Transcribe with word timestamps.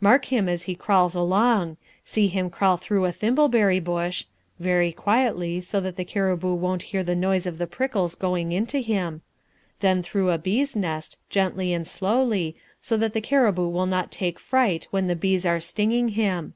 Mark 0.00 0.24
him 0.24 0.48
as 0.48 0.64
he 0.64 0.74
crawls 0.74 1.14
along; 1.14 1.76
see 2.04 2.26
him 2.26 2.50
crawl 2.50 2.76
through 2.76 3.04
a 3.04 3.12
thimbleberry 3.12 3.78
bush 3.78 4.24
(very 4.58 4.90
quietly 4.90 5.60
so 5.60 5.80
that 5.80 5.94
the 5.94 6.04
cariboo 6.04 6.52
won't 6.54 6.82
hear 6.90 7.04
the 7.04 7.14
noise 7.14 7.46
of 7.46 7.58
the 7.58 7.66
prickles 7.68 8.16
going 8.16 8.50
into 8.50 8.78
him), 8.78 9.22
then 9.78 10.02
through 10.02 10.30
a 10.30 10.36
bee's 10.38 10.74
nest, 10.74 11.16
gently 11.30 11.72
and 11.72 11.86
slowly, 11.86 12.56
so 12.80 12.96
that 12.96 13.12
the 13.12 13.20
cariboo 13.20 13.68
will 13.68 13.86
not 13.86 14.10
take 14.10 14.40
fright 14.40 14.88
when 14.90 15.06
the 15.06 15.14
bees 15.14 15.46
are 15.46 15.60
stinging 15.60 16.08
him. 16.08 16.54